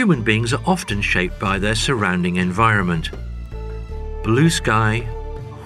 [0.00, 3.10] Human beings are often shaped by their surrounding environment.
[4.24, 5.00] Blue sky,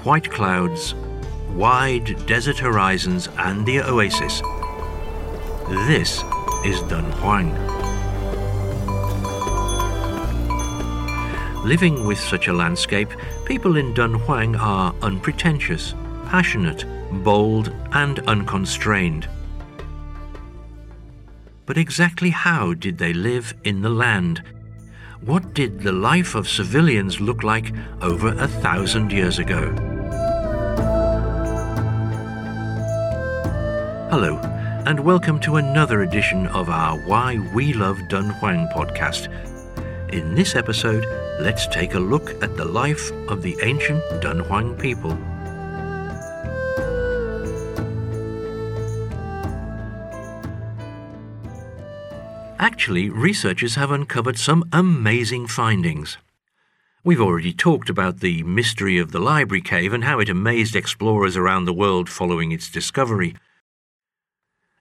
[0.03, 0.93] white clouds,
[1.51, 4.41] wide desert horizons, and the oasis.
[5.87, 6.25] This
[6.65, 7.55] is Dunhuang.
[11.65, 13.11] Living with such a landscape,
[13.45, 15.95] people in Dunhuang are unpretentious,
[16.27, 16.85] passionate,
[17.23, 19.29] bold, and unconstrained.
[21.67, 24.43] But exactly how did they live in the land?
[25.23, 29.73] What did the life of civilians look like over a thousand years ago?
[34.11, 34.37] Hello,
[34.85, 39.33] and welcome to another edition of our Why We Love Dunhuang podcast.
[40.13, 41.07] In this episode,
[41.41, 45.19] let's take a look at the life of the ancient Dunhuang people.
[52.65, 56.17] Actually, researchers have uncovered some amazing findings.
[57.05, 61.37] We've already talked about the mystery of the library cave and how it amazed explorers
[61.37, 63.37] around the world following its discovery.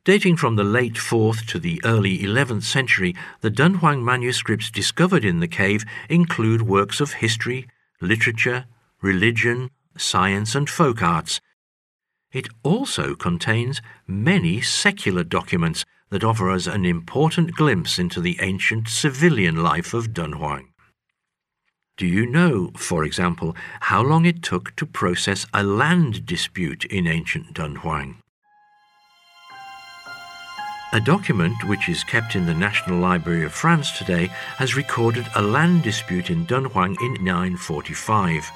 [0.05, 5.41] Dating from the late 4th to the early 11th century, the Dunhuang manuscripts discovered in
[5.41, 7.67] the cave include works of history,
[7.99, 8.63] literature,
[9.01, 11.41] religion, science, and folk arts.
[12.31, 18.87] It also contains many secular documents that offer us an important glimpse into the ancient
[18.87, 20.67] civilian life of Dunhuang.
[21.97, 27.07] Do you know, for example, how long it took to process a land dispute in
[27.07, 28.17] ancient Dunhuang?
[30.93, 34.27] A document which is kept in the National Library of France today
[34.57, 38.51] has recorded a land dispute in Dunhuang in 945.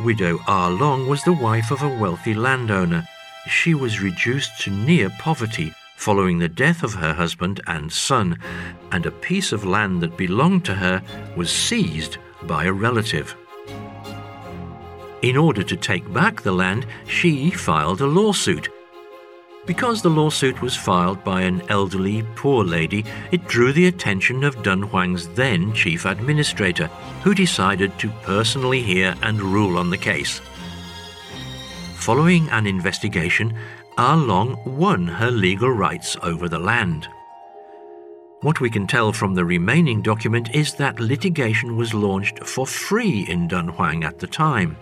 [0.00, 3.06] Widow Ah Long was the wife of a wealthy landowner.
[3.48, 8.38] She was reduced to near poverty following the death of her husband and son,
[8.90, 11.02] and a piece of land that belonged to her
[11.36, 13.36] was seized by a relative.
[15.20, 18.70] In order to take back the land, she filed a lawsuit.
[19.66, 24.62] Because the lawsuit was filed by an elderly, poor lady, it drew the attention of
[24.62, 26.86] Dunhuang's then chief administrator,
[27.22, 30.40] who decided to personally hear and rule on the case.
[31.96, 33.54] Following an investigation,
[34.02, 37.06] Ah Long won her legal rights over the land.
[38.40, 43.26] What we can tell from the remaining document is that litigation was launched for free
[43.28, 44.78] in Dunhuang at the time.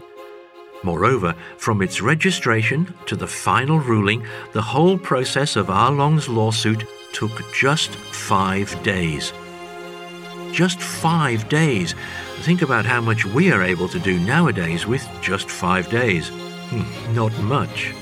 [0.84, 6.84] Moreover, from its registration to the final ruling, the whole process of Ah Long's lawsuit
[7.12, 9.32] took just five days.
[10.52, 11.96] Just five days.
[12.42, 16.28] Think about how much we are able to do nowadays with just five days.
[16.70, 17.97] Hmm, not much.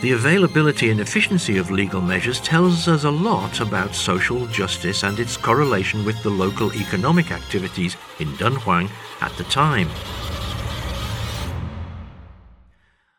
[0.00, 5.18] The availability and efficiency of legal measures tells us a lot about social justice and
[5.18, 8.88] its correlation with the local economic activities in Dunhuang
[9.20, 9.90] at the time.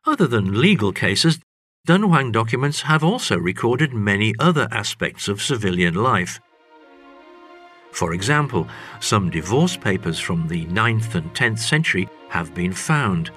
[0.08, 1.40] Other than legal cases,
[1.88, 6.40] Dunhuang documents have also recorded many other aspects of civilian life.
[7.92, 8.68] For example,
[9.00, 13.30] some divorce papers from the 9th and 10th century have been found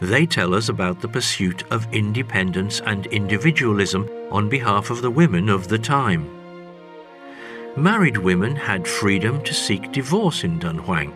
[0.00, 5.48] they tell us about the pursuit of independence and individualism on behalf of the women
[5.48, 6.30] of the time.
[7.76, 11.14] Married women had freedom to seek divorce in Dunhuang.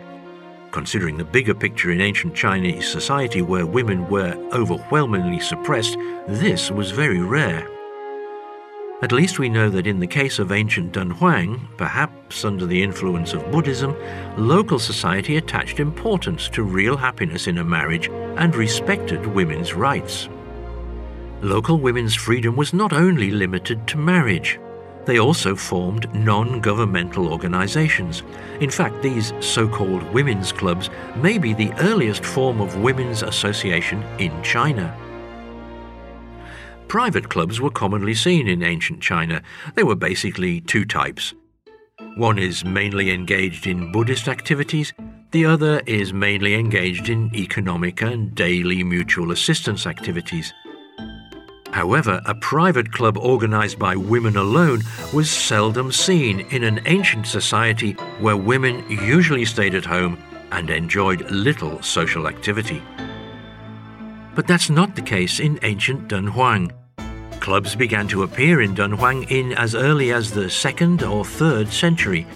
[0.71, 6.91] Considering the bigger picture in ancient Chinese society where women were overwhelmingly suppressed, this was
[6.91, 7.67] very rare.
[9.01, 13.33] At least we know that in the case of ancient Dunhuang, perhaps under the influence
[13.33, 13.95] of Buddhism,
[14.37, 20.29] local society attached importance to real happiness in a marriage and respected women's rights.
[21.41, 24.59] Local women's freedom was not only limited to marriage,
[25.05, 28.21] they also formed non governmental organizations.
[28.59, 34.03] In fact, these so called women's clubs may be the earliest form of women's association
[34.19, 34.95] in China.
[36.91, 39.41] Private clubs were commonly seen in ancient China.
[39.75, 41.33] There were basically two types.
[42.17, 44.91] One is mainly engaged in Buddhist activities,
[45.31, 50.51] the other is mainly engaged in economic and daily mutual assistance activities.
[51.71, 54.81] However, a private club organized by women alone
[55.13, 60.21] was seldom seen in an ancient society where women usually stayed at home
[60.51, 62.83] and enjoyed little social activity.
[64.35, 66.80] But that's not the case in ancient Dunhuang.
[67.41, 72.27] Clubs began to appear in Dunhuang in as early as the 2nd or 3rd century.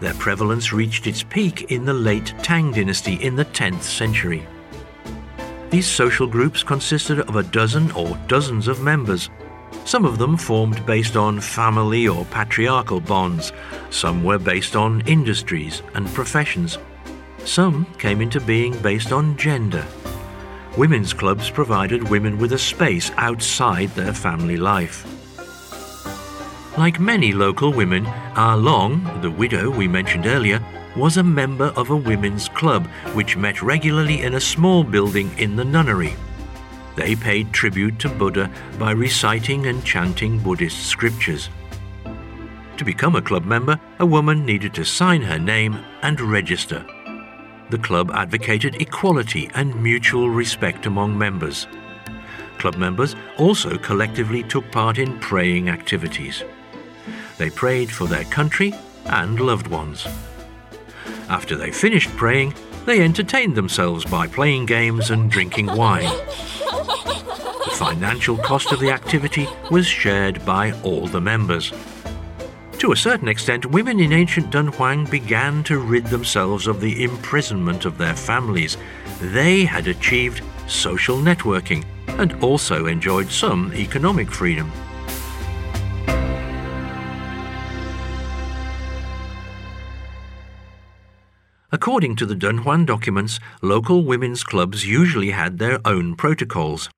[0.00, 4.46] Their prevalence reached its peak in the late Tang dynasty in the 10th century.
[5.68, 9.28] These social groups consisted of a dozen or dozens of members.
[9.84, 13.52] Some of them formed based on family or patriarchal bonds.
[13.90, 16.78] Some were based on industries and professions.
[17.44, 19.86] Some came into being based on gender.
[20.76, 25.06] Women's clubs provided women with a space outside their family life.
[26.76, 28.06] Like many local women,
[28.36, 30.62] Ah Long, the widow we mentioned earlier,
[30.96, 35.56] was a member of a women's club which met regularly in a small building in
[35.56, 36.14] the nunnery.
[36.94, 41.50] They paid tribute to Buddha by reciting and chanting Buddhist scriptures.
[42.76, 46.86] To become a club member, a woman needed to sign her name and register.
[47.70, 51.66] The club advocated equality and mutual respect among members.
[52.56, 56.42] Club members also collectively took part in praying activities.
[57.36, 58.74] They prayed for their country
[59.04, 60.06] and loved ones.
[61.28, 62.54] After they finished praying,
[62.86, 66.10] they entertained themselves by playing games and drinking wine.
[67.64, 71.70] The financial cost of the activity was shared by all the members.
[72.78, 77.84] To a certain extent, women in ancient Dunhuang began to rid themselves of the imprisonment
[77.84, 78.76] of their families.
[79.20, 84.70] They had achieved social networking and also enjoyed some economic freedom.
[91.72, 96.88] According to the Dunhuang documents, local women's clubs usually had their own protocols.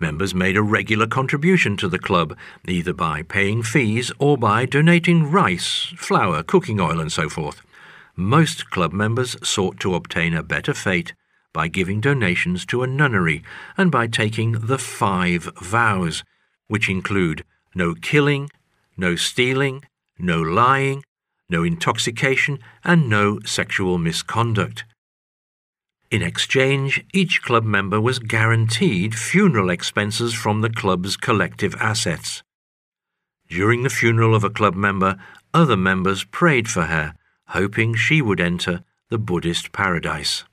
[0.00, 2.36] Members made a regular contribution to the club,
[2.68, 7.62] either by paying fees or by donating rice, flour, cooking oil, and so forth.
[8.14, 11.14] Most club members sought to obtain a better fate
[11.52, 13.42] by giving donations to a nunnery
[13.76, 16.22] and by taking the five vows,
[16.68, 18.50] which include no killing,
[18.96, 19.82] no stealing,
[20.16, 21.02] no lying,
[21.50, 24.84] no intoxication, and no sexual misconduct.
[26.10, 32.42] In exchange, each club member was guaranteed funeral expenses from the club's collective assets.
[33.50, 35.18] During the funeral of a club member,
[35.52, 37.14] other members prayed for her,
[37.48, 40.44] hoping she would enter the Buddhist paradise.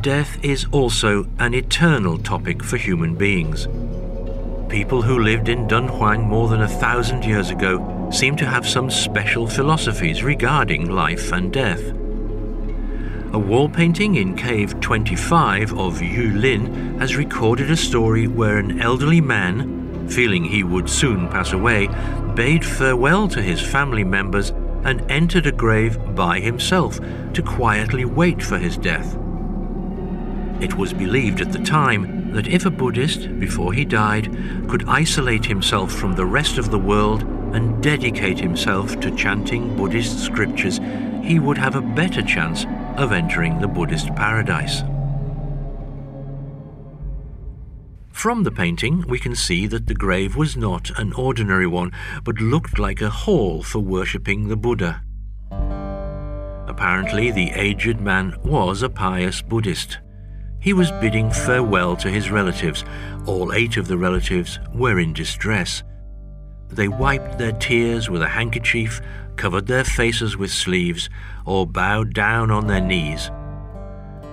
[0.00, 3.68] Death is also an eternal topic for human beings.
[4.68, 8.90] People who lived in Dunhuang more than a thousand years ago seem to have some
[8.90, 11.99] special philosophies regarding life and death.
[13.32, 19.20] A wall painting in Cave 25 of Yulin has recorded a story where an elderly
[19.20, 21.86] man, feeling he would soon pass away,
[22.34, 24.50] bade farewell to his family members
[24.82, 26.98] and entered a grave by himself
[27.32, 29.14] to quietly wait for his death.
[30.60, 34.24] It was believed at the time that if a Buddhist, before he died,
[34.68, 37.22] could isolate himself from the rest of the world
[37.54, 40.80] and dedicate himself to chanting Buddhist scriptures,
[41.22, 42.64] he would have a better chance
[43.00, 44.82] of entering the Buddhist paradise.
[48.12, 51.92] From the painting, we can see that the grave was not an ordinary one,
[52.24, 55.02] but looked like a hall for worshipping the Buddha.
[56.68, 59.98] Apparently, the aged man was a pious Buddhist.
[60.60, 62.84] He was bidding farewell to his relatives.
[63.24, 65.82] All eight of the relatives were in distress.
[66.68, 69.00] They wiped their tears with a handkerchief,
[69.40, 71.08] covered their faces with sleeves,
[71.46, 73.30] or bowed down on their knees.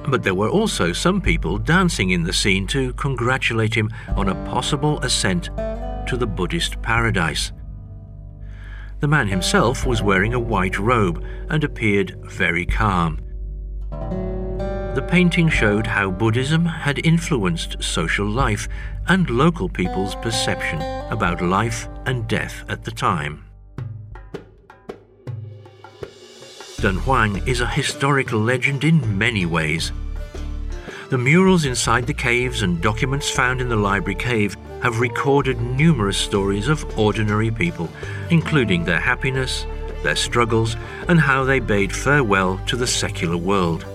[0.08, 4.46] But there were also some people dancing in the scene to congratulate him on a
[4.46, 5.46] possible ascent
[6.08, 7.54] to the Buddhist paradise.
[9.00, 13.22] The man himself was wearing a white robe and appeared very calm
[14.98, 18.68] the painting showed how Buddhism had influenced social life
[19.08, 23.47] and local people's perception about life and death at the time.
[26.78, 29.92] Dunhuang is a historical legend in many ways.
[31.10, 36.18] The murals inside the caves and documents found in the library cave have recorded numerous
[36.18, 37.90] stories of ordinary people,
[38.30, 39.66] including their happiness,
[40.04, 40.76] their struggles,
[41.08, 43.86] and how they bade farewell to the secular world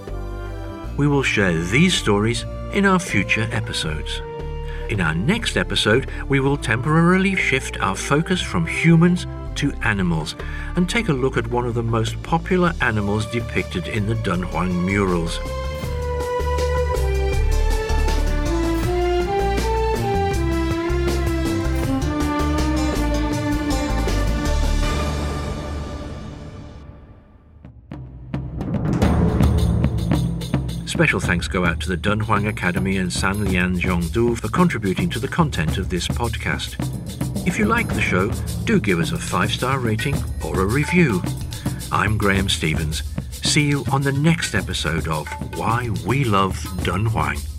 [0.97, 4.21] we will share these stories in our future episodes.
[4.91, 10.35] In our next episode, we will temporarily shift our focus from humans to animals
[10.76, 14.73] and take a look at one of the most popular animals depicted in the Dunhuang
[14.85, 15.38] murals.
[31.02, 35.26] Special thanks go out to the Dunhuang Academy and Sanlian Zhongdu for contributing to the
[35.26, 36.76] content of this podcast.
[37.44, 38.30] If you like the show,
[38.64, 41.20] do give us a five star rating or a review.
[41.90, 43.02] I'm Graham Stevens.
[43.30, 45.26] See you on the next episode of
[45.58, 47.51] Why We Love Dunhuang.